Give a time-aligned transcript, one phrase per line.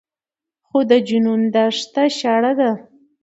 [0.67, 2.71] خو د جنون دښته شړه ده